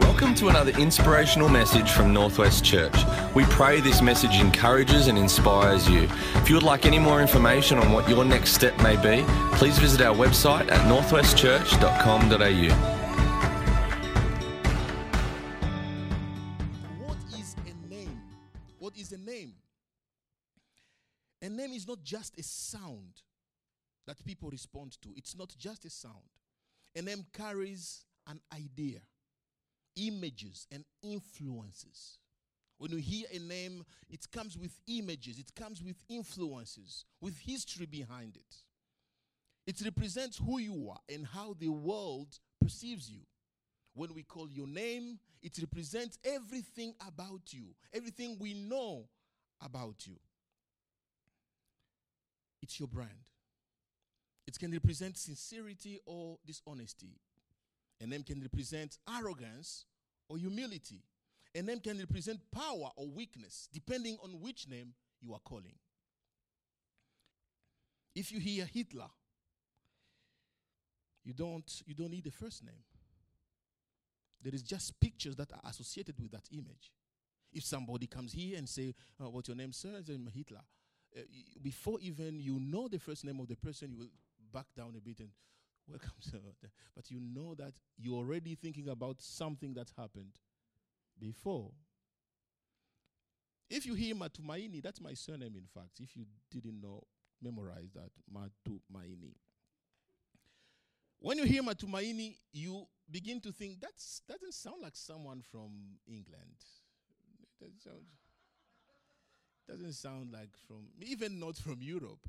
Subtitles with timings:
[0.00, 2.96] Welcome to another inspirational message from Northwest Church.
[3.34, 6.08] We pray this message encourages and inspires you.
[6.36, 9.24] If you would like any more information on what your next step may be,
[9.56, 12.74] please visit our website at northwestchurch.com.au.
[17.04, 18.20] What is a name?
[18.78, 19.52] What is a name?
[21.42, 23.22] A name is not just a sound
[24.06, 26.14] that people respond to, it's not just a sound.
[26.96, 29.00] A name carries an idea,
[29.96, 32.18] images, and influences.
[32.78, 37.86] When you hear a name, it comes with images, it comes with influences, with history
[37.86, 38.56] behind it.
[39.66, 43.20] It represents who you are and how the world perceives you.
[43.94, 49.08] When we call your name, it represents everything about you, everything we know
[49.60, 50.16] about you.
[52.62, 53.10] It's your brand.
[54.46, 57.20] It can represent sincerity or dishonesty.
[58.00, 59.84] A name can represent arrogance
[60.28, 61.02] or humility.
[61.54, 65.74] A name can represent power or weakness, depending on which name you are calling.
[68.14, 69.08] If you hear Hitler,
[71.24, 72.82] you don't, you don't need the first name.
[74.42, 76.92] There is just pictures that are associated with that image.
[77.52, 80.62] If somebody comes here and say, uh, "What's your name, sir?" I say, Hitler.
[81.16, 81.22] Uh,
[81.60, 84.10] before even you know the first name of the person, you will
[84.52, 85.30] back down a bit and
[85.90, 86.38] welcome, sir.
[86.94, 90.38] But you know that you're already thinking about something that happened
[91.18, 91.70] before.
[93.68, 96.00] If you hear Matumaini, that's my surname, in fact.
[96.00, 97.04] If you didn't know,
[97.42, 99.34] memorize that Matumaini.
[101.20, 103.92] When you hear Matumaini, you begin to think that
[104.28, 105.70] doesn't sound like someone from
[106.08, 106.56] England.
[107.42, 108.06] It doesn't sound,
[109.68, 112.26] doesn't sound like from, even not from Europe.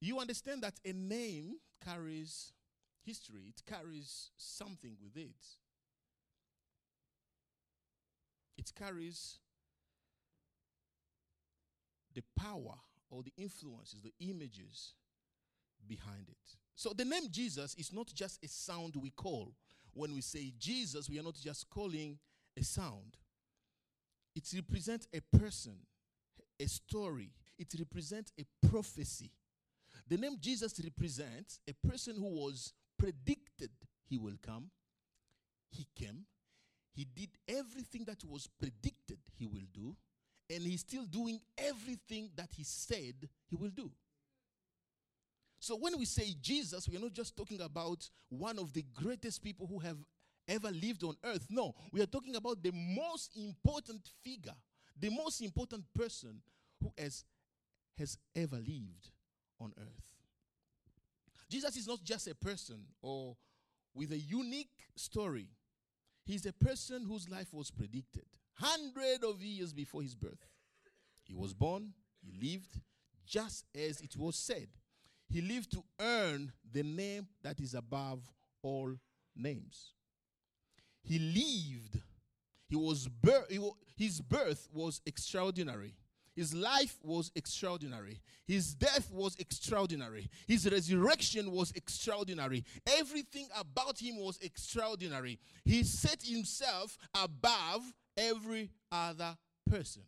[0.00, 2.52] You understand that a name carries
[3.04, 5.46] history, it carries something with it.
[8.56, 9.38] It carries
[12.14, 12.74] the power
[13.10, 14.94] or the influences, the images
[15.86, 16.56] behind it.
[16.74, 19.54] So the name Jesus is not just a sound we call.
[19.92, 22.18] When we say Jesus, we are not just calling
[22.56, 23.16] a sound.
[24.36, 25.76] It represents a person,
[26.60, 27.30] a story.
[27.58, 29.30] It represents a prophecy.
[30.10, 33.70] The name Jesus represents a person who was predicted
[34.08, 34.68] he will come.
[35.70, 36.26] He came.
[36.92, 39.96] He did everything that was predicted he will do.
[40.52, 43.14] And he's still doing everything that he said
[43.48, 43.88] he will do.
[45.60, 49.44] So when we say Jesus, we are not just talking about one of the greatest
[49.44, 49.98] people who have
[50.48, 51.46] ever lived on earth.
[51.50, 54.56] No, we are talking about the most important figure,
[54.98, 56.42] the most important person
[56.82, 57.24] who has,
[57.96, 59.10] has ever lived
[59.60, 60.14] on earth.
[61.48, 63.36] Jesus is not just a person or
[63.94, 65.48] with a unique story.
[66.24, 70.46] He's a person whose life was predicted hundred of years before his birth.
[71.24, 72.80] He was born, he lived
[73.26, 74.68] just as it was said.
[75.28, 78.20] He lived to earn the name that is above
[78.62, 78.94] all
[79.36, 79.92] names.
[81.02, 82.02] He lived.
[82.68, 85.94] He was wa- his birth was extraordinary.
[86.40, 88.18] His life was extraordinary.
[88.46, 90.30] His death was extraordinary.
[90.46, 92.64] His resurrection was extraordinary.
[92.98, 95.38] Everything about him was extraordinary.
[95.66, 97.82] He set himself above
[98.16, 99.36] every other
[99.68, 100.00] person.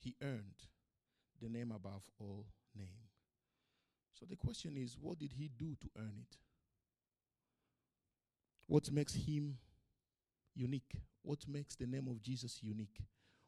[0.00, 0.64] He earned
[1.42, 2.88] the name above all name.
[4.18, 6.38] So the question is what did he do to earn it?
[8.66, 9.58] What makes him
[10.54, 11.02] unique?
[11.24, 13.00] What makes the name of Jesus unique?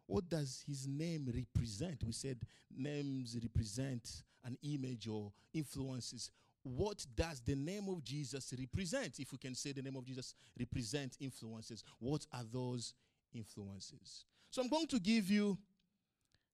[0.07, 2.03] What does his name represent?
[2.05, 2.39] We said
[2.75, 6.31] names represent an image or influences.
[6.63, 9.21] What does the name of Jesus represent?
[9.21, 12.95] If we can say the name of Jesus represent influences, what are those
[13.35, 14.25] influences?
[14.51, 15.59] So I'm going to give you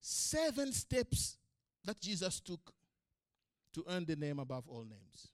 [0.01, 1.37] seven steps
[1.85, 2.73] that Jesus took
[3.75, 5.29] to earn the name above all names.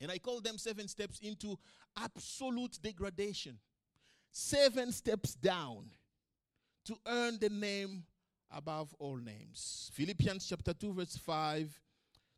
[0.00, 1.58] And I call them seven steps into
[1.96, 3.58] absolute degradation.
[4.32, 5.90] Seven steps down
[6.84, 8.04] to earn the name
[8.50, 9.90] above all names.
[9.94, 11.80] Philippians chapter 2, verse 5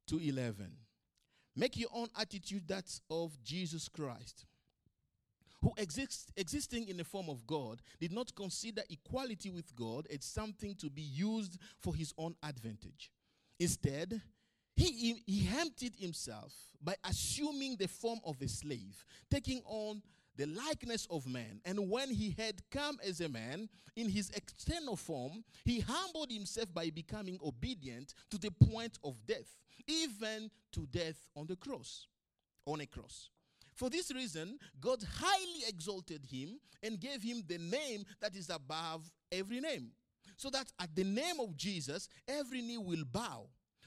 [0.08, 0.70] to 11.
[1.54, 4.46] Make your own attitude that of Jesus Christ,
[5.60, 10.24] who exist, existing in the form of God, did not consider equality with God as
[10.24, 13.10] something to be used for his own advantage.
[13.58, 14.20] Instead,
[14.74, 16.52] he, he emptied himself
[16.82, 20.02] by assuming the form of a slave, taking on
[20.36, 21.60] the likeness of man.
[21.64, 26.72] And when he had come as a man in his external form, he humbled himself
[26.72, 29.56] by becoming obedient to the point of death,
[29.86, 32.06] even to death on the cross,
[32.66, 33.30] on a cross.
[33.74, 39.10] For this reason, God highly exalted him and gave him the name that is above
[39.30, 39.92] every name,
[40.36, 43.46] so that at the name of Jesus, every knee will bow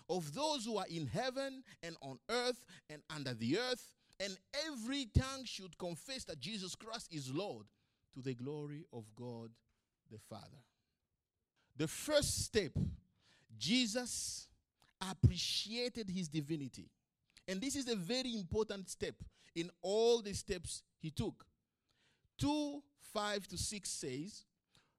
[0.09, 5.07] of those who are in heaven and on earth and under the earth, and every
[5.17, 7.65] tongue should confess that Jesus Christ is Lord
[8.13, 9.49] to the glory of God
[10.11, 10.63] the Father.
[11.77, 12.71] The first step,
[13.57, 14.47] Jesus
[15.01, 16.89] appreciated his divinity.
[17.47, 19.15] And this is a very important step
[19.55, 21.45] in all the steps he took.
[22.39, 22.81] 2
[23.13, 24.43] 5 to 6 says,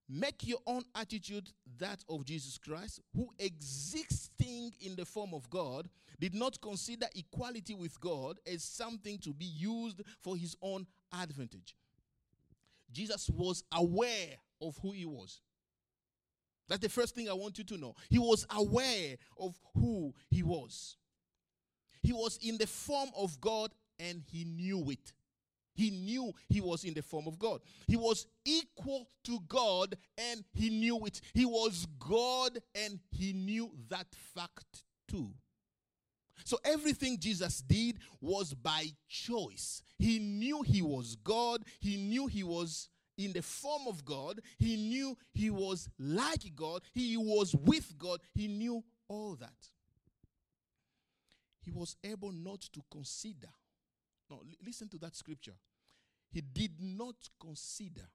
[0.09, 5.89] Make your own attitude that of Jesus Christ, who existing in the form of God,
[6.21, 11.77] did not consider equality with God as something to be used for his own advantage.
[12.93, 15.41] Jesus was aware of who he was.
[16.69, 17.95] That's the first thing I want you to know.
[18.09, 20.97] He was aware of who he was.
[22.03, 25.13] He was in the form of God and he knew it.
[25.77, 27.61] He knew he was in the form of God.
[27.87, 31.21] He was equal to God and he knew it.
[31.35, 35.31] He was God and he knew that fact too.
[36.45, 39.83] So everything Jesus did was by choice.
[39.99, 42.89] He knew he was God, he knew he was
[43.19, 48.21] in the form of God, he knew he was like God, he was with God,
[48.35, 49.71] he knew all that.
[51.61, 53.49] He was able not to consider
[54.31, 55.55] now, listen to that scripture.
[56.31, 58.09] He did not consider.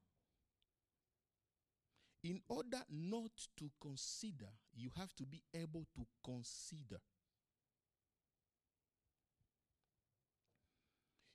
[2.24, 7.00] In order not to consider, you have to be able to consider.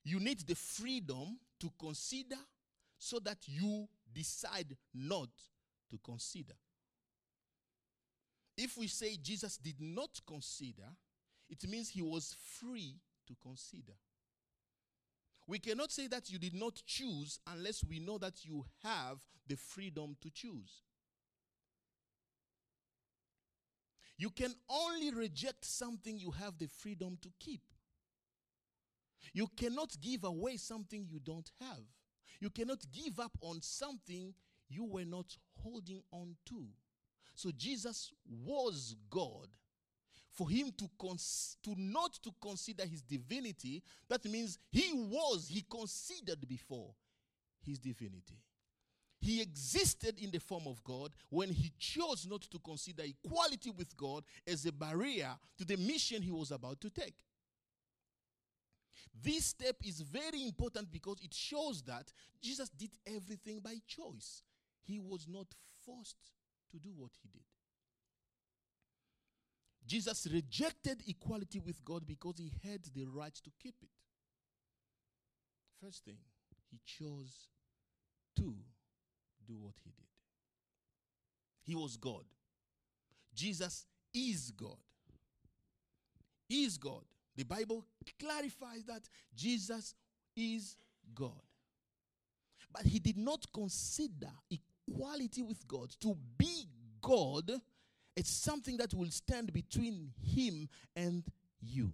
[0.05, 2.37] You need the freedom to consider
[2.99, 5.31] so that you decide not
[5.91, 6.55] to consider.
[8.57, 10.87] If we say Jesus did not consider,
[11.51, 12.95] it means he was free
[13.27, 13.93] to consider.
[15.47, 19.57] We cannot say that you did not choose unless we know that you have the
[19.57, 20.83] freedom to choose.
[24.19, 27.61] You can only reject something you have the freedom to keep.
[29.33, 31.83] You cannot give away something you don't have.
[32.41, 34.35] You cannot give up on something
[34.69, 36.67] you were not holding on to.
[37.35, 39.49] So Jesus was God
[40.37, 45.65] for him to, cons- to not to consider his divinity, that means he was, he
[45.69, 46.95] considered before
[47.65, 48.39] his divinity.
[49.19, 53.97] He existed in the form of God when he chose not to consider equality with
[53.97, 57.17] God as a barrier to the mission he was about to take.
[59.23, 62.13] This step is very important because it shows that
[62.43, 64.43] Jesus did everything by choice.
[64.83, 65.47] He was not
[65.87, 66.19] forced
[66.71, 67.56] to do what he did.
[69.87, 73.89] Jesus rejected equality with God because he had the right to keep it.
[75.83, 76.19] First thing,
[76.71, 77.49] he chose
[78.37, 78.55] to
[79.47, 80.07] do what he did.
[81.63, 82.25] He was God.
[83.35, 84.79] Jesus is God.
[86.49, 87.05] Is God.
[87.37, 87.85] The Bible
[88.19, 89.95] clarifies that Jesus
[90.37, 90.77] is
[91.15, 91.43] God.
[92.73, 96.67] But he did not consider equality with God to be
[97.01, 97.51] God
[98.17, 101.23] it's something that will stand between him and
[101.61, 101.93] you,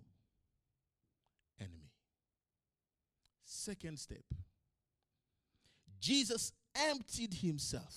[1.60, 1.90] enemy.
[3.44, 4.24] Second step
[6.00, 7.94] Jesus emptied himself.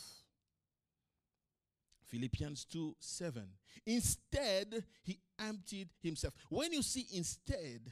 [2.05, 3.43] Philippians 2 7.
[3.85, 6.33] Instead, he emptied himself.
[6.49, 7.91] When you see instead,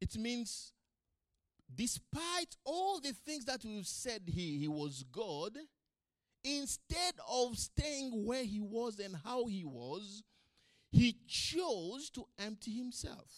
[0.00, 0.72] it means
[1.74, 5.56] despite all the things that we've said he, he was God,
[6.44, 10.22] Instead of staying where he was and how he was,
[10.90, 13.30] he chose to empty himself.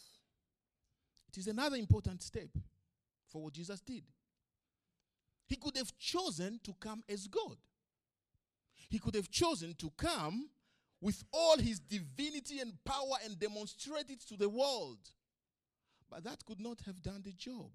[1.28, 2.48] It is another important step
[3.28, 4.04] for what Jesus did.
[5.46, 7.56] He could have chosen to come as God.
[8.88, 10.48] He could have chosen to come
[11.00, 14.98] with all his divinity and power and demonstrate it to the world.
[16.10, 17.70] But that could not have done the job.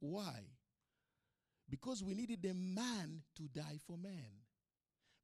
[0.00, 0.40] Why?
[1.70, 4.41] Because we needed a man to die for man.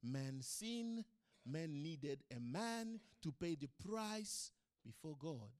[0.03, 1.03] Man sinned,
[1.45, 4.51] man needed a man to pay the price
[4.85, 5.51] before God.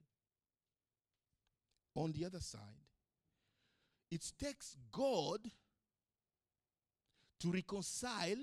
[1.96, 2.62] On the other side,
[4.12, 5.40] it takes God
[7.40, 8.38] to reconcile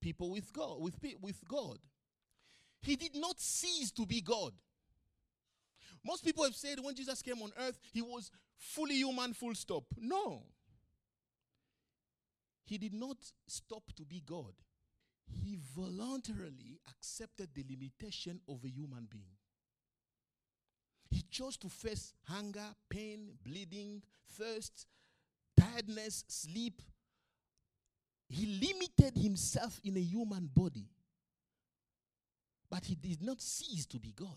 [0.00, 1.78] people with God, with, with God.
[2.82, 4.52] He did not cease to be God.
[6.04, 9.84] Most people have said when Jesus came on earth, he was fully human, full stop.
[9.98, 10.42] No.
[12.66, 13.16] He did not
[13.46, 14.52] stop to be God
[15.26, 19.36] he voluntarily accepted the limitation of a human being.
[21.10, 24.02] He chose to face hunger, pain, bleeding,
[24.32, 24.86] thirst,
[25.56, 26.82] tiredness, sleep.
[28.28, 30.88] He limited himself in a human body.
[32.70, 34.36] But he did not cease to be God.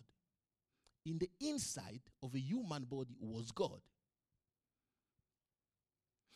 [1.06, 3.80] In the inside of a human body was God.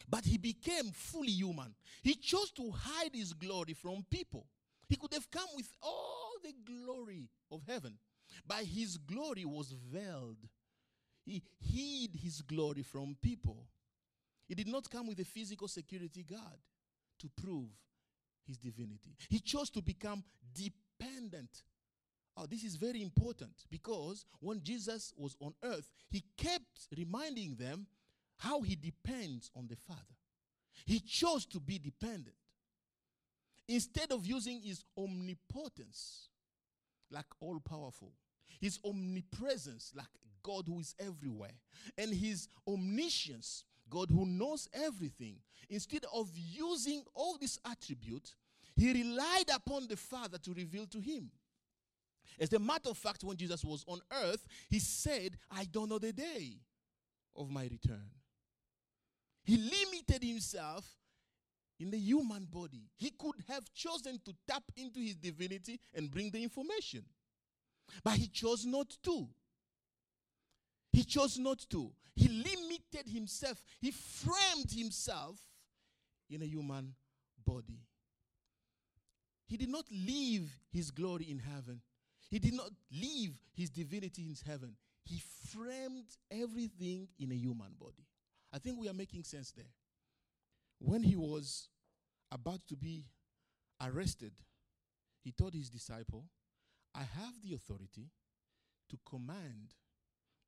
[0.10, 1.74] But he became fully human.
[2.04, 4.48] He chose to hide his glory from people.
[4.88, 7.98] He could have come with all the glory of heaven,
[8.46, 10.38] but his glory was veiled.
[11.24, 13.68] He hid his glory from people.
[14.48, 16.60] He did not come with a physical security guard
[17.20, 17.70] to prove
[18.46, 19.16] his divinity.
[19.30, 21.64] He chose to become dependent.
[22.36, 27.88] Oh, this is very important because when Jesus was on earth, he kept reminding them
[28.42, 30.02] how he depends on the Father.
[30.88, 32.36] He chose to be dependent.
[33.68, 36.30] Instead of using his omnipotence,
[37.12, 38.14] like all powerful,
[38.60, 40.08] his omnipresence, like
[40.42, 41.54] God who is everywhere,
[42.00, 45.36] and his omniscience, God who knows everything,
[45.70, 48.34] instead of using all these attributes,
[48.76, 51.30] he relied upon the Father to reveal to him.
[52.40, 56.00] As a matter of fact, when Jesus was on earth, he said, I don't know
[56.00, 56.56] the day
[57.36, 58.10] of my return.
[59.44, 60.86] He limited himself
[61.80, 62.84] in the human body.
[62.96, 67.04] He could have chosen to tap into his divinity and bring the information,
[68.04, 69.28] but he chose not to.
[70.92, 71.92] He chose not to.
[72.16, 75.40] He limited himself, he framed himself
[76.30, 76.94] in a human
[77.46, 77.80] body.
[79.48, 81.82] He did not leave his glory in heaven.
[82.30, 84.76] He did not leave his divinity in heaven.
[85.04, 88.06] He framed everything in a human body.
[88.54, 89.72] I think we are making sense there.
[90.80, 91.70] When he was
[92.32, 93.06] about to be
[93.82, 94.34] arrested,
[95.24, 96.26] he told his disciple,
[96.94, 98.10] I have the authority
[98.90, 99.74] to command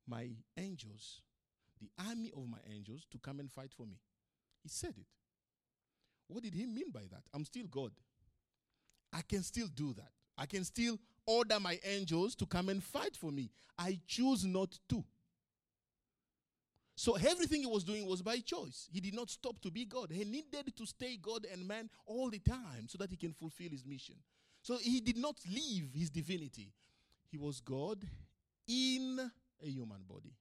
[0.06, 1.22] my angels,
[1.80, 4.00] the army of my angels, to come and fight for me.
[4.62, 5.06] He said it.
[6.28, 7.22] What did he mean by that?
[7.32, 7.92] I'm still God.
[9.12, 10.10] I can still do that.
[10.36, 13.50] I can still order my angels to come and fight for me.
[13.78, 15.04] I choose not to.
[16.96, 18.88] So everything he was doing was by choice.
[18.92, 20.10] He did not stop to be God.
[20.12, 23.70] He needed to stay God and man all the time so that he can fulfill
[23.70, 24.14] his mission.
[24.62, 26.72] So he did not leave his divinity.
[27.30, 27.98] He was God
[28.68, 29.18] in
[29.62, 30.32] a human body.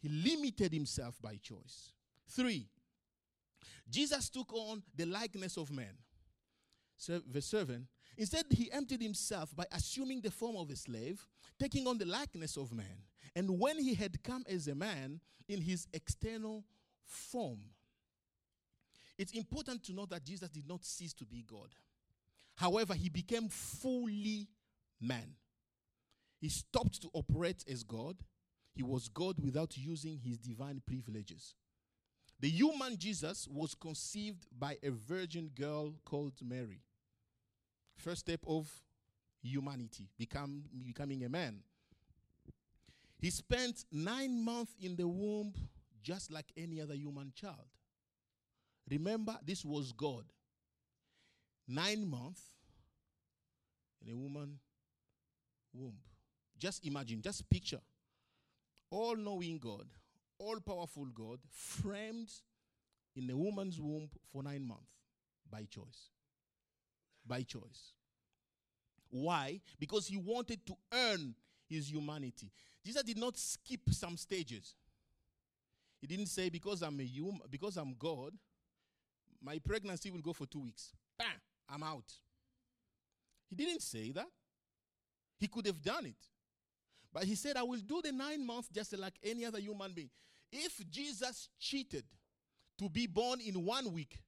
[0.00, 1.92] He limited himself by choice.
[2.28, 2.68] Three,
[3.88, 5.96] Jesus took on the likeness of man.
[6.96, 7.86] So, verse 7
[8.18, 11.24] Instead, he emptied himself by assuming the form of a slave,
[11.58, 13.04] taking on the likeness of man.
[13.36, 16.64] And when he had come as a man in his external
[17.06, 17.60] form,
[19.16, 21.68] it's important to note that Jesus did not cease to be God.
[22.56, 24.48] However, he became fully
[25.00, 25.36] man.
[26.40, 28.16] He stopped to operate as God.
[28.74, 31.54] He was God without using his divine privileges.
[32.40, 36.82] The human Jesus was conceived by a virgin girl called Mary.
[37.98, 38.70] First step of
[39.42, 41.60] humanity, become, becoming a man.
[43.20, 45.52] He spent nine months in the womb
[46.02, 47.66] just like any other human child.
[48.88, 50.24] Remember, this was God.
[51.66, 52.40] Nine months
[54.00, 54.58] in a woman
[55.74, 55.96] womb.
[56.56, 57.80] Just imagine, just picture.
[58.90, 59.86] All knowing God,
[60.38, 62.30] all powerful God, framed
[63.16, 64.92] in a woman's womb for nine months
[65.50, 66.10] by choice.
[67.28, 67.92] By choice.
[69.10, 69.60] Why?
[69.78, 71.34] Because he wanted to earn
[71.68, 72.50] his humanity.
[72.84, 74.74] Jesus did not skip some stages.
[76.00, 78.32] He didn't say, because I'm a human, because I'm God,
[79.42, 80.92] my pregnancy will go for two weeks.
[81.18, 81.26] Bam,
[81.68, 82.12] I'm out.
[83.48, 84.28] He didn't say that.
[85.38, 86.16] He could have done it.
[87.12, 90.10] But he said, I will do the nine months just like any other human being.
[90.52, 92.04] If Jesus cheated
[92.78, 94.18] to be born in one week,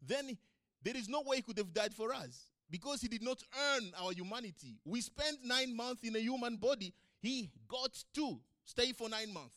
[0.00, 0.36] then
[0.84, 3.90] there is no way he could have died for us because he did not earn
[4.00, 4.78] our humanity.
[4.84, 6.92] We spent nine months in a human body.
[7.20, 9.56] He got to stay for nine months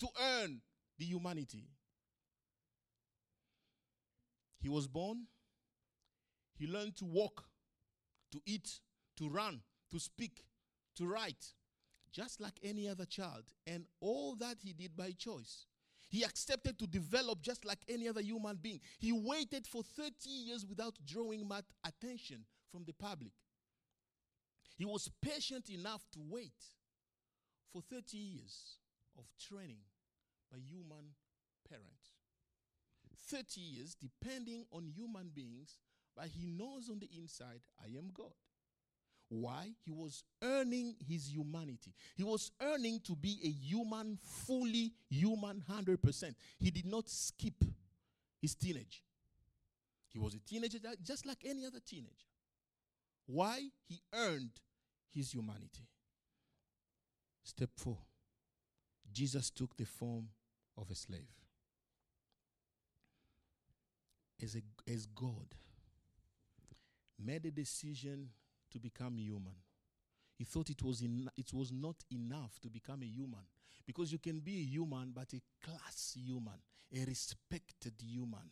[0.00, 0.60] to earn
[0.98, 1.64] the humanity.
[4.60, 5.26] He was born.
[6.58, 7.44] He learned to walk,
[8.30, 8.80] to eat,
[9.16, 9.60] to run,
[9.90, 10.44] to speak,
[10.96, 11.44] to write,
[12.12, 13.42] just like any other child.
[13.66, 15.66] And all that he did by choice.
[16.12, 18.80] He accepted to develop just like any other human being.
[18.98, 23.32] He waited for 30 years without drawing much attention from the public.
[24.76, 26.52] He was patient enough to wait
[27.72, 28.76] for 30 years
[29.16, 29.86] of training
[30.50, 31.14] by human
[31.66, 32.18] parents.
[33.30, 35.78] 30 years depending on human beings,
[36.14, 38.34] but he knows on the inside, I am God.
[39.34, 39.70] Why?
[39.82, 41.94] He was earning his humanity.
[42.14, 46.34] He was earning to be a human, fully human, 100%.
[46.58, 47.64] He did not skip
[48.42, 49.02] his teenage.
[50.10, 52.28] He was a teenager just like any other teenager.
[53.24, 53.62] Why?
[53.88, 54.50] He earned
[55.14, 55.88] his humanity.
[57.42, 57.96] Step four
[59.10, 60.28] Jesus took the form
[60.76, 61.32] of a slave.
[64.42, 65.54] As, a, as God
[67.18, 68.28] made a decision
[68.72, 69.56] to become human,
[70.36, 73.46] he thought it was, in, it was not enough to become a human
[73.86, 76.58] because you can be a human, but a class human,
[76.94, 78.50] a respected human,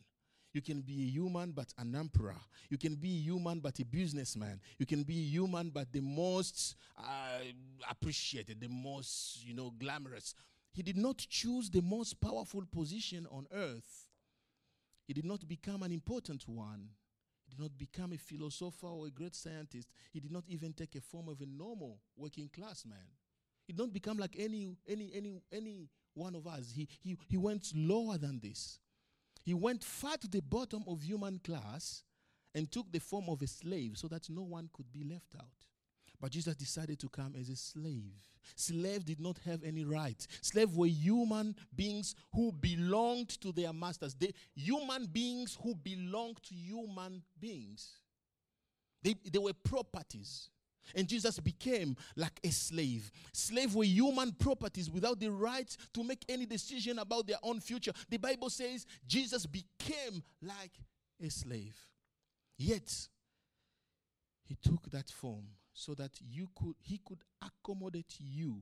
[0.53, 2.35] you can be a human but an emperor.
[2.69, 4.59] You can be a human but a businessman.
[4.77, 7.39] You can be a human but the most uh,
[7.89, 10.35] appreciated, the most, you know, glamorous.
[10.73, 14.07] He did not choose the most powerful position on earth.
[15.07, 16.89] He did not become an important one.
[17.51, 19.89] Did not become a philosopher or a great scientist.
[20.13, 23.05] He did not even take a form of a normal working class man.
[23.67, 26.71] He did not become like any any any any one of us.
[26.73, 28.79] He he he went lower than this.
[29.43, 32.03] He went far to the bottom of human class
[32.55, 35.65] and took the form of a slave so that no one could be left out.
[36.21, 38.13] But Jesus decided to come as a slave.
[38.55, 40.27] Slaves did not have any rights.
[40.41, 44.13] Slaves were human beings who belonged to their masters.
[44.13, 48.01] They human beings who belonged to human beings.
[49.01, 50.51] They, they were properties.
[50.93, 53.11] And Jesus became like a slave.
[53.33, 57.93] Slaves were human properties without the right to make any decision about their own future.
[58.09, 60.73] The Bible says Jesus became like
[61.23, 61.75] a slave.
[62.57, 63.07] Yet,
[64.43, 68.61] he took that form so that you could he could accommodate you.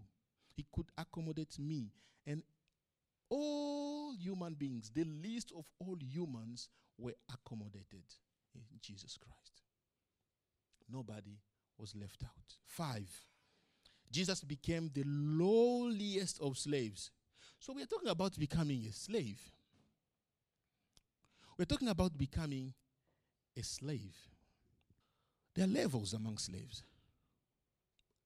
[0.56, 1.92] He could accommodate me
[2.25, 2.44] and
[3.30, 8.04] all human beings, the least of all humans were accommodated
[8.56, 9.62] in Jesus Christ.
[10.92, 11.38] Nobody
[11.78, 12.56] was left out.
[12.66, 13.10] Five,
[14.12, 17.12] Jesus became the lowliest of slaves.
[17.60, 19.39] So we're talking about becoming a slave.
[21.58, 22.74] We're talking about becoming
[23.55, 24.16] a slave.
[25.53, 26.83] There are levels among slaves.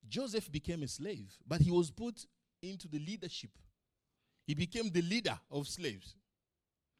[0.07, 2.25] Joseph became a slave, but he was put
[2.61, 3.51] into the leadership.
[4.45, 6.15] He became the leader of slaves.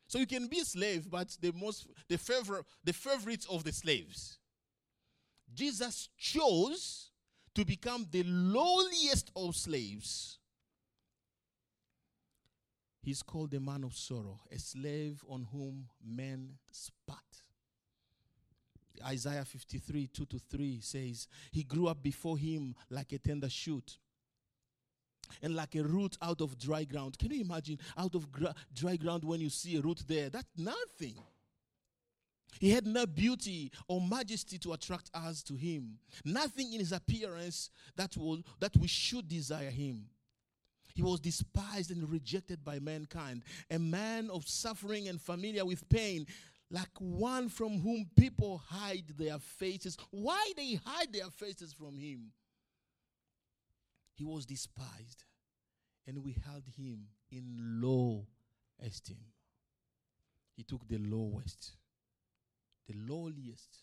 [0.08, 3.72] So you can be a slave, but the most the favorite the favorites of the
[3.72, 4.38] slaves.
[5.54, 7.12] Jesus chose
[7.56, 10.40] to become the lowliest of slaves.
[13.02, 17.43] He's called the man of sorrow, a slave on whom men spat.
[19.06, 23.98] Isaiah 53, 2 to 3 says, He grew up before him like a tender shoot
[25.42, 27.18] and like a root out of dry ground.
[27.18, 30.30] Can you imagine out of gra- dry ground when you see a root there?
[30.30, 31.16] That's nothing.
[32.60, 35.98] He had no beauty or majesty to attract us to him.
[36.24, 40.06] Nothing in his appearance that, will, that we should desire him.
[40.94, 46.28] He was despised and rejected by mankind, a man of suffering and familiar with pain,
[46.74, 49.96] like one from whom people hide their faces.
[50.10, 52.32] Why they hide their faces from him?
[54.16, 55.24] He was despised,
[56.08, 58.26] and we held him in low
[58.84, 59.20] esteem.
[60.56, 61.74] He took the lowest
[62.88, 63.80] the lowliest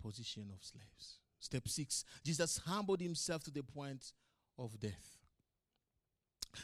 [0.00, 1.18] position of slaves.
[1.38, 4.12] Step six Jesus humbled himself to the point
[4.58, 5.23] of death.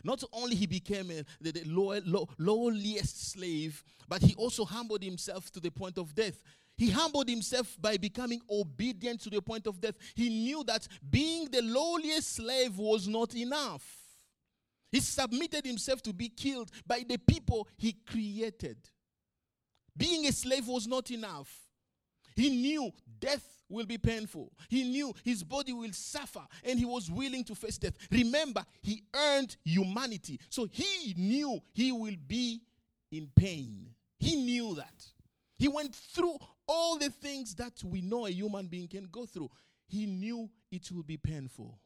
[0.05, 5.03] Not only he became a, the, the low, low, lowliest slave, but he also humbled
[5.03, 6.43] himself to the point of death.
[6.77, 9.97] He humbled himself by becoming obedient to the point of death.
[10.15, 13.85] He knew that being the lowliest slave was not enough.
[14.91, 18.79] He submitted himself to be killed by the people he created.
[19.97, 21.55] Being a slave was not enough.
[22.35, 24.53] He knew death will be painful.
[24.69, 27.95] He knew his body will suffer and he was willing to face death.
[28.11, 30.39] Remember, he earned humanity.
[30.51, 32.61] So he knew he will be
[33.11, 33.87] in pain.
[34.19, 35.07] He knew that.
[35.57, 39.51] He went through all the things that we know a human being can go through.
[39.87, 41.79] He knew it will be painful.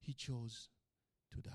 [0.00, 0.68] He chose
[1.32, 1.50] to die.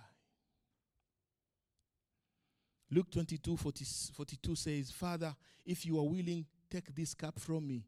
[2.92, 7.86] Luke 22 40, 42 says, Father, if you are willing, take this cup from me.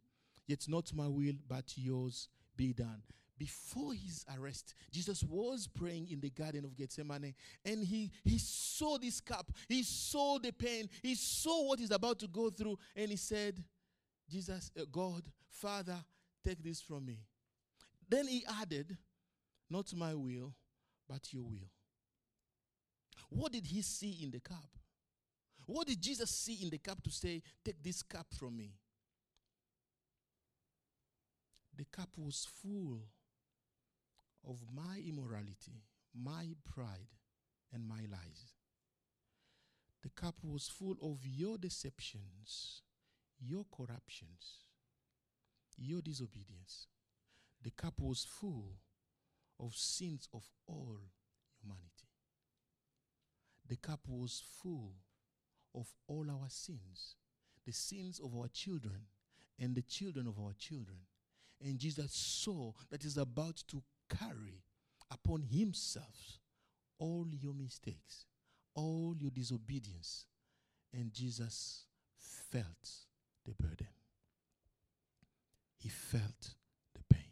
[0.51, 3.01] Yet not my will, but yours be done.
[3.37, 7.33] Before his arrest, Jesus was praying in the Garden of Gethsemane
[7.63, 9.49] and he, he saw this cup.
[9.69, 10.89] He saw the pain.
[11.01, 12.77] He saw what he's about to go through.
[12.97, 13.63] And he said,
[14.29, 15.95] Jesus, uh, God, Father,
[16.45, 17.19] take this from me.
[18.09, 18.97] Then he added,
[19.69, 20.53] Not my will,
[21.07, 21.69] but your will.
[23.29, 24.67] What did he see in the cup?
[25.65, 28.73] What did Jesus see in the cup to say, Take this cup from me?
[31.81, 32.99] The cup was full
[34.47, 35.81] of my immorality,
[36.13, 37.09] my pride,
[37.73, 38.53] and my lies.
[40.03, 42.83] The cup was full of your deceptions,
[43.39, 44.59] your corruptions,
[45.75, 46.85] your disobedience.
[47.63, 48.73] The cup was full
[49.59, 50.99] of sins of all
[51.63, 52.09] humanity.
[53.67, 54.93] The cup was full
[55.73, 57.15] of all our sins,
[57.65, 59.07] the sins of our children
[59.57, 60.99] and the children of our children.
[61.63, 64.63] And Jesus saw that he's about to carry
[65.11, 66.39] upon himself
[66.97, 68.25] all your mistakes,
[68.75, 70.25] all your disobedience.
[70.93, 71.85] And Jesus
[72.51, 72.89] felt
[73.45, 73.87] the burden.
[75.77, 76.55] He felt
[76.93, 77.23] the pain.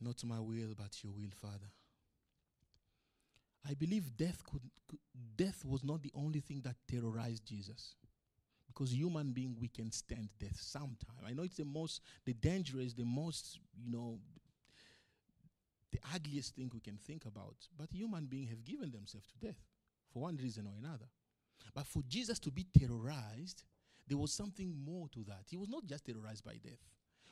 [0.00, 1.70] Not my will, but your will, Father.
[3.68, 4.98] I believe death could, could,
[5.36, 7.94] death was not the only thing that terrorized Jesus.
[8.74, 11.22] Because human being we can stand death sometime.
[11.26, 14.18] I know it's the most the dangerous, the most, you know,
[15.92, 17.56] the ugliest thing we can think about.
[17.78, 19.62] But human beings have given themselves to death
[20.12, 21.06] for one reason or another.
[21.72, 23.62] But for Jesus to be terrorized,
[24.08, 25.44] there was something more to that.
[25.48, 26.82] He was not just terrorized by death.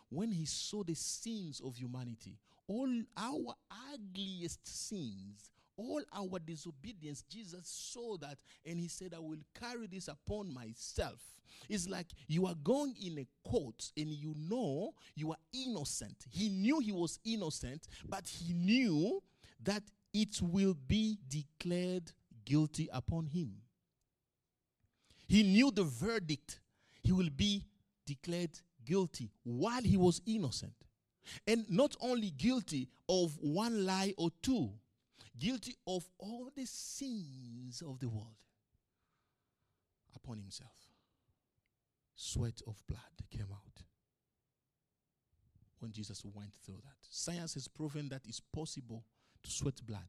[0.08, 3.54] When he saw the sins of humanity, all our
[3.92, 10.08] ugliest sins, all our disobedience, Jesus saw that and he said, I will carry this
[10.08, 11.20] upon myself.
[11.68, 16.16] It's like you are going in a court and you know you are innocent.
[16.30, 19.22] He knew he was innocent, but he knew
[19.62, 19.82] that
[20.12, 22.10] it will be declared
[22.44, 23.52] guilty upon him.
[25.28, 26.60] He knew the verdict.
[27.02, 27.64] He will be
[28.06, 30.74] declared guilty while he was innocent.
[31.46, 34.72] And not only guilty of one lie or two,
[35.38, 38.36] guilty of all the sins of the world
[40.14, 40.70] upon himself.
[42.14, 43.82] Sweat of blood came out
[45.80, 46.96] when Jesus went through that.
[47.10, 49.04] Science has proven that it's possible
[49.42, 50.08] to sweat blood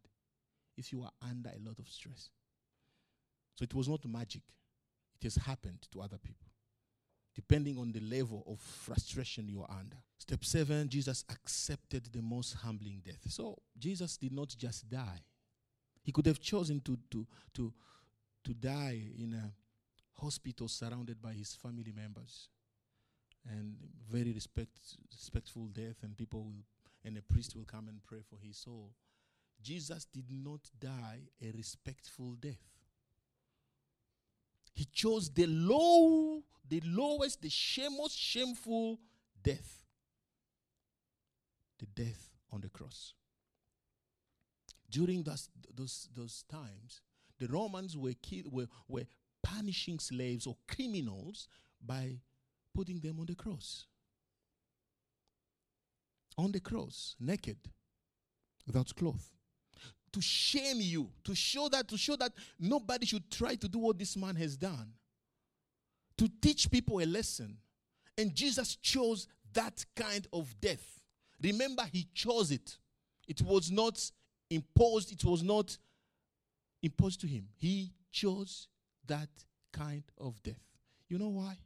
[0.77, 2.29] if you are under a lot of stress.
[3.55, 4.43] So it was not magic,
[5.19, 6.47] it has happened to other people,
[7.35, 9.97] depending on the level of frustration you are under.
[10.17, 13.29] Step seven Jesus accepted the most humbling death.
[13.29, 15.21] So Jesus did not just die,
[16.03, 17.73] he could have chosen to, to, to,
[18.43, 22.49] to die in a hospital surrounded by his family members
[23.49, 23.75] and
[24.09, 24.77] very respect,
[25.11, 26.63] respectful death and people will
[27.05, 28.91] and a priest will come and pray for his soul
[29.61, 32.72] jesus did not die a respectful death
[34.73, 37.51] he chose the low the lowest the
[37.97, 38.99] most shameful
[39.41, 39.83] death
[41.79, 43.13] the death on the cross
[44.89, 47.01] during those, those, those times
[47.39, 49.05] the romans were, ki- were, were
[49.41, 51.47] punishing slaves or criminals
[51.85, 52.19] by
[52.73, 53.85] putting them on the cross.
[56.37, 57.57] On the cross, naked,
[58.65, 59.31] without cloth.
[60.13, 63.97] To shame you, to show that, to show that nobody should try to do what
[63.97, 64.93] this man has done.
[66.17, 67.57] To teach people a lesson.
[68.17, 71.01] And Jesus chose that kind of death.
[71.41, 72.77] Remember, he chose it.
[73.27, 74.11] It was not
[74.49, 75.77] imposed, it was not
[76.81, 77.47] imposed to him.
[77.55, 78.67] He chose
[79.07, 79.29] that
[79.71, 80.61] kind of death.
[81.09, 81.57] You know why?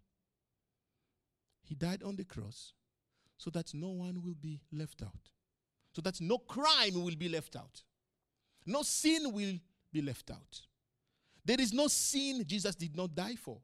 [1.63, 2.73] He died on the cross
[3.37, 5.31] so that no one will be left out,
[5.93, 7.83] so that no crime will be left out,
[8.67, 9.55] no sin will
[9.91, 10.61] be left out.
[11.43, 13.57] There is no sin Jesus did not die for.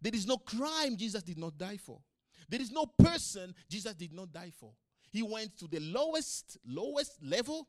[0.00, 2.00] There is no crime Jesus did not die for.
[2.48, 4.72] There is no person Jesus did not die for.
[5.10, 7.68] He went to the lowest, lowest level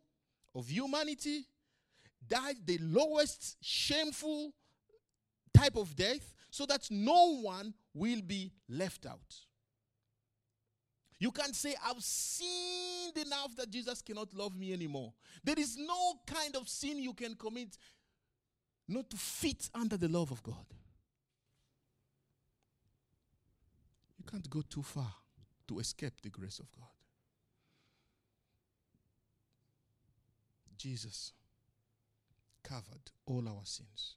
[0.54, 1.46] of humanity,
[2.28, 4.52] died the lowest shameful
[5.54, 9.36] type of death, so that no one will be left out.
[11.20, 15.14] You can't say, I've sinned enough that Jesus cannot love me anymore.
[15.44, 17.78] There is no kind of sin you can commit
[18.88, 20.66] not to fit under the love of God.
[24.18, 25.14] You can't go too far
[25.68, 26.88] to escape the grace of God.
[30.78, 31.32] Jesus
[32.64, 34.16] covered all our sins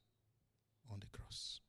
[0.90, 1.60] on the cross.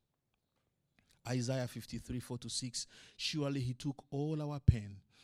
[1.28, 4.98] Isaiah 53 4 to 6 Surely he took all our pain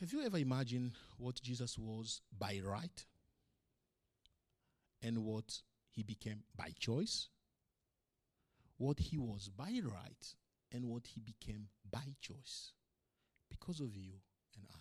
[0.00, 3.04] Have you ever imagined what Jesus was by right
[5.02, 7.28] and what he became by choice?
[8.76, 10.34] What he was by right
[10.72, 12.72] and what he became by choice
[13.50, 14.12] because of you
[14.56, 14.78] and I.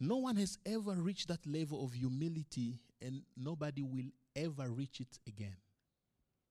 [0.00, 5.18] No one has ever reached that level of humility, and nobody will ever reach it
[5.26, 5.56] again.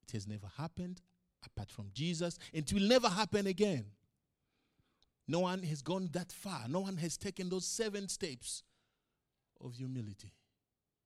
[0.08, 1.02] It has never happened
[1.43, 3.86] apart from Jesus, and it will never happen again.
[5.28, 6.66] No one has gone that far.
[6.68, 8.64] No one has taken those seven steps
[9.62, 10.34] of humility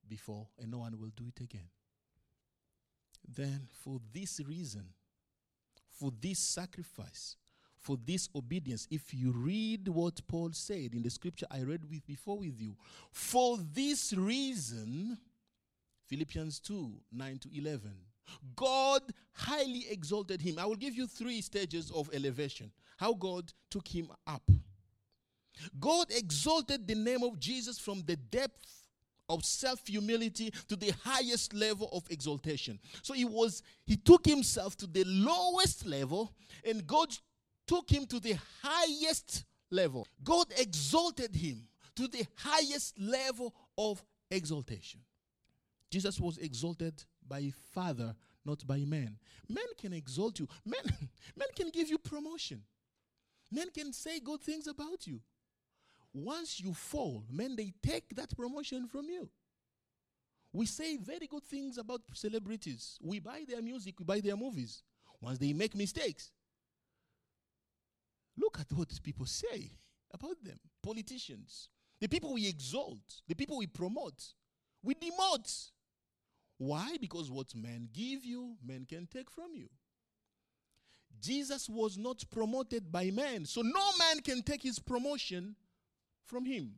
[0.08, 1.70] before, and no one will do it again.
[3.28, 4.86] Then, for this reason,
[5.92, 7.36] for this sacrifice,
[7.76, 12.06] for this obedience, if you read what Paul said in the scripture I read with
[12.08, 12.76] before with you,
[13.12, 15.18] for this reason,
[16.08, 17.92] Philippians 2 9 to 11,
[18.56, 19.02] God
[19.34, 20.58] highly exalted him.
[20.60, 22.72] I will give you three stages of elevation.
[22.98, 24.44] How God took him up.
[25.80, 28.84] God exalted the name of Jesus from the depth
[29.30, 32.80] of self humility to the highest level of exaltation.
[33.02, 36.34] So he was he took himself to the lowest level
[36.64, 37.16] and God
[37.66, 40.08] took him to the highest level.
[40.24, 45.02] God exalted him to the highest level of exaltation.
[45.90, 49.18] Jesus was exalted by Father, not by men.
[49.50, 50.48] Men can exalt you.
[50.66, 50.82] Men,
[51.36, 52.62] men can give you promotion.
[53.52, 55.22] Men can say good things about you.
[56.14, 59.30] Once you fall, men, they take that promotion from you.
[60.52, 62.98] We say very good things about celebrities.
[63.02, 64.82] We buy their music, we buy their movies.
[65.22, 66.32] Once they make mistakes,
[68.38, 69.72] look at what people say
[70.14, 70.60] about them.
[70.82, 74.34] Politicians, the people we exalt, the people we promote,
[74.84, 75.72] we demote.
[76.58, 76.98] Why?
[77.00, 79.70] Because what men give you, men can take from you.
[81.22, 85.56] Jesus was not promoted by man, so no man can take his promotion
[86.26, 86.72] from him.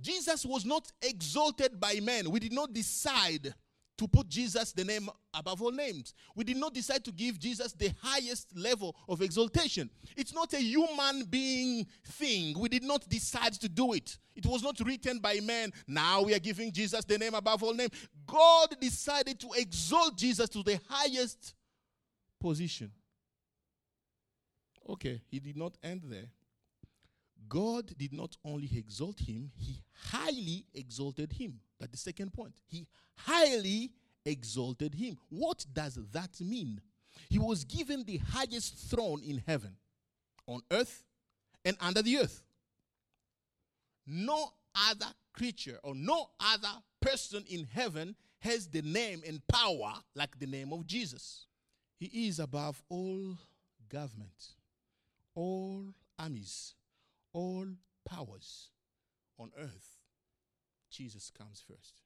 [0.00, 2.30] Jesus was not exalted by men.
[2.30, 3.54] We did not decide
[3.98, 6.14] to put Jesus the name above all names.
[6.34, 9.88] We did not decide to give Jesus the highest level of exaltation.
[10.16, 12.58] It's not a human being thing.
[12.58, 14.18] We did not decide to do it.
[14.34, 15.72] It was not written by man.
[15.86, 17.92] Now we are giving Jesus the name above all names.
[18.26, 21.54] God decided to exalt Jesus to the highest
[22.40, 22.90] position.
[24.88, 26.30] Okay, he did not end there.
[27.48, 31.60] God did not only exalt him, he highly exalted him.
[31.78, 32.54] That's the second point.
[32.66, 33.90] He highly
[34.24, 35.18] exalted him.
[35.28, 36.80] What does that mean?
[37.28, 39.76] He was given the highest throne in heaven,
[40.46, 41.04] on earth,
[41.64, 42.42] and under the earth.
[44.06, 50.38] No other creature or no other person in heaven has the name and power like
[50.38, 51.46] the name of Jesus.
[51.98, 53.36] He is above all
[53.88, 54.54] government
[55.34, 56.74] all armies,
[57.32, 57.66] all
[58.08, 58.70] powers
[59.38, 59.98] on earth,
[60.90, 62.02] Jesus comes first.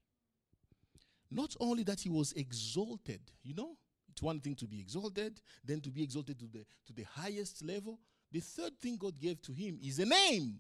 [1.31, 3.77] Not only that he was exalted, you know,
[4.09, 7.65] it's one thing to be exalted, then to be exalted to the to the highest
[7.65, 7.99] level.
[8.33, 10.59] The third thing God gave to him is a name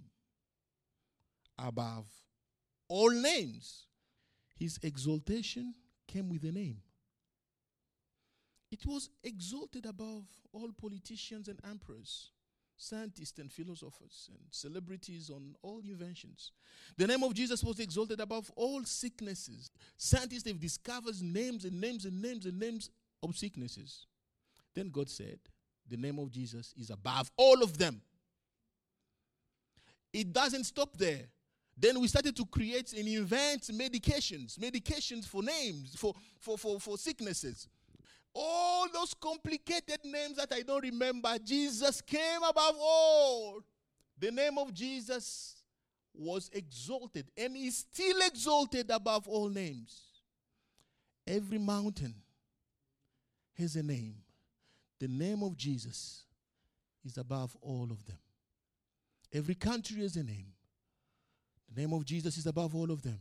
[1.58, 2.06] above
[2.88, 3.86] all names.
[4.58, 5.74] His exaltation
[6.06, 6.78] came with a name.
[8.70, 12.30] It was exalted above all politicians and emperors
[12.76, 16.52] scientists and philosophers and celebrities on all inventions.
[16.96, 19.70] The name of Jesus was exalted above all sicknesses.
[19.96, 22.90] Scientists have discovered names and names and names and names
[23.22, 24.06] of sicknesses.
[24.74, 25.38] Then God said,
[25.88, 28.00] The name of Jesus is above all of them.
[30.12, 31.24] It doesn't stop there.
[31.78, 36.96] Then we started to create and invent medications, medications for names, for, for, for, for
[36.96, 37.68] sicknesses
[38.36, 43.60] all those complicated names that I don't remember, Jesus came above all.
[44.18, 45.62] The name of Jesus
[46.14, 50.02] was exalted and is still exalted above all names.
[51.26, 52.14] Every mountain
[53.58, 54.16] has a name.
[54.98, 56.24] The name of Jesus
[57.04, 58.18] is above all of them.
[59.32, 60.52] Every country has a name.
[61.72, 63.18] The name of Jesus is above all of them.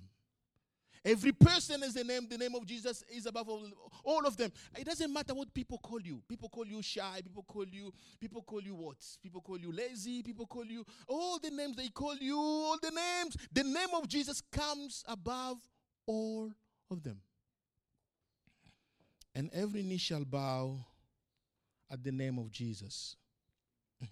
[1.06, 2.28] Every person has a name.
[2.28, 3.68] The name of Jesus is above all,
[4.04, 4.52] all of them.
[4.76, 6.24] It doesn't matter what people call you.
[6.28, 7.22] People call you shy.
[7.24, 7.94] People call you.
[8.20, 8.98] People call you what?
[9.22, 10.24] People call you lazy.
[10.24, 12.36] People call you all the names they call you.
[12.36, 13.38] All the names.
[13.52, 15.58] The name of Jesus comes above
[16.08, 16.52] all
[16.90, 17.20] of them.
[19.36, 20.78] And every knee shall bow
[21.92, 23.16] at the name of Jesus.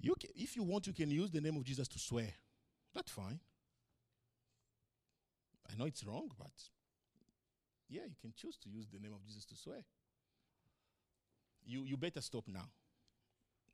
[0.00, 2.28] you can, if you want, you can use the name of Jesus to swear.
[2.94, 3.40] That's fine.
[5.70, 6.50] I know it's wrong, but
[7.88, 9.84] yeah, you can choose to use the name of Jesus to swear.
[11.64, 12.68] you, you better stop now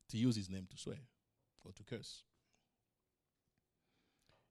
[0.09, 0.99] to use his name to swear
[1.65, 2.23] or to curse.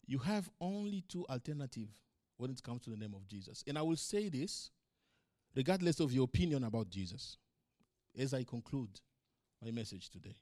[0.07, 1.97] You have only two alternatives
[2.37, 3.63] when it comes to the name of Jesus.
[3.67, 4.69] And I will say this
[5.55, 7.37] regardless of your opinion about Jesus
[8.17, 8.99] as I conclude
[9.63, 10.35] my message today.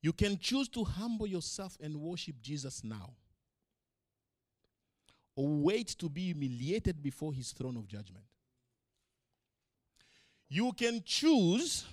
[0.00, 3.10] You can choose to humble yourself and worship Jesus now,
[5.38, 8.24] or wait to be humiliated before his throne of judgment.
[10.48, 11.84] You can choose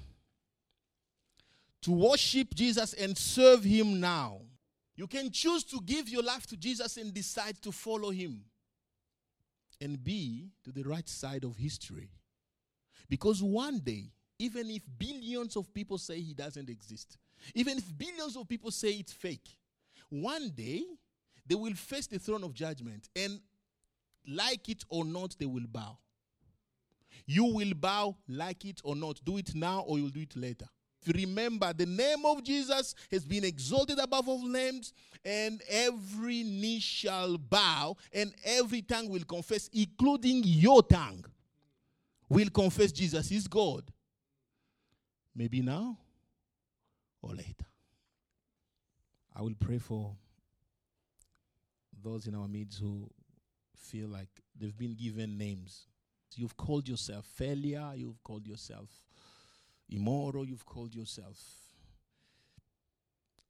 [1.84, 4.40] to worship Jesus and serve him now.
[4.96, 8.42] You can choose to give your life to Jesus and decide to follow him
[9.80, 12.10] and be to the right side of history.
[13.08, 14.06] Because one day,
[14.40, 17.20] even if billions of people say he doesn't exist,
[17.54, 19.56] even if billions of people say it's fake,
[20.10, 20.84] one day
[21.46, 23.40] they will face the throne of judgment and,
[24.28, 25.98] like it or not, they will bow.
[27.28, 29.20] You will bow, like it or not.
[29.24, 30.68] Do it now or you'll do it later.
[31.14, 34.92] Remember, the name of Jesus has been exalted above all names,
[35.24, 41.24] and every knee shall bow, and every tongue will confess, including your tongue,
[42.28, 43.84] will confess Jesus is God.
[45.36, 45.98] Maybe now
[47.22, 47.66] or later.
[49.36, 50.16] I will pray for
[52.06, 53.10] those in our midst who
[53.76, 55.88] feel like they've been given names.
[56.36, 58.90] You've called yourself failure, you've called yourself
[59.90, 61.38] immoral, you've called yourself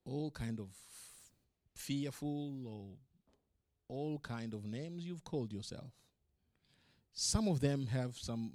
[0.06, 0.70] all kind of
[1.74, 2.86] fearful or
[3.88, 5.92] all kind of names you've called yourself.
[7.14, 8.52] Some of them have some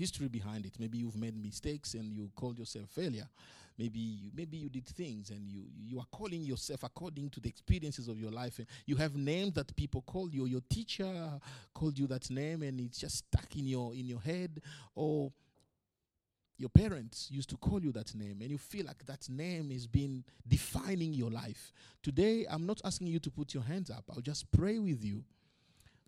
[0.00, 0.72] history behind it.
[0.78, 3.28] Maybe you've made mistakes and you called yourself failure.
[3.78, 7.48] Maybe you, maybe you did things and you you are calling yourself according to the
[7.48, 8.58] experiences of your life.
[8.58, 10.46] And you have names that people call you.
[10.46, 11.12] Your teacher
[11.74, 14.60] called you that name and it's just stuck in your in your head.
[14.94, 15.32] Or
[16.58, 19.86] your parents used to call you that name and you feel like that name has
[19.86, 21.72] been defining your life.
[22.02, 24.04] Today, I'm not asking you to put your hands up.
[24.10, 25.24] I'll just pray with you